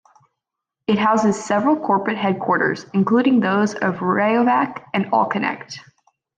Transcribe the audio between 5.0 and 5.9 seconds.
Allconnect.